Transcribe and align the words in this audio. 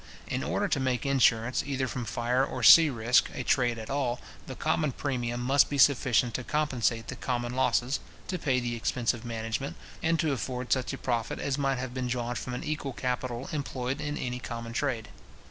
In 0.25 0.41
order 0.43 0.67
to 0.67 0.79
make 0.79 1.05
insurance, 1.05 1.61
either 1.63 1.87
from 1.87 2.05
fire 2.05 2.43
or 2.43 2.63
sea 2.63 2.89
risk, 2.89 3.29
a 3.35 3.43
trade 3.43 3.77
at 3.77 3.91
all, 3.91 4.19
the 4.47 4.55
common 4.55 4.93
premium 4.93 5.39
must 5.43 5.69
be 5.69 5.77
sufficient 5.77 6.33
to 6.33 6.43
compensate 6.43 7.07
the 7.07 7.15
common 7.15 7.53
losses, 7.53 7.99
to 8.27 8.39
pay 8.39 8.59
the 8.59 8.75
expense 8.75 9.13
of 9.13 9.23
management, 9.25 9.75
and 10.01 10.19
to 10.19 10.31
afford 10.31 10.71
such 10.73 10.91
a 10.91 10.97
profit 10.97 11.37
as 11.37 11.59
might 11.59 11.77
have 11.77 11.93
been 11.93 12.07
drawn 12.07 12.33
from 12.33 12.55
an 12.55 12.63
equal 12.63 12.93
capital 12.93 13.47
employed 13.51 14.01
in 14.01 14.17
any 14.17 14.39
common 14.39 14.73
trade. 14.73 15.09